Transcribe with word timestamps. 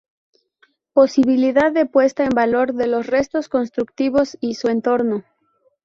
Posibilidad 0.93 1.71
de 1.71 1.85
puesta 1.85 2.23
en 2.23 2.29
valor 2.31 2.73
de 2.73 2.87
los 2.87 3.05
restos 3.05 3.49
constructivos 3.49 4.35
y 4.41 4.55
su 4.55 4.67
entorno. 4.67 5.23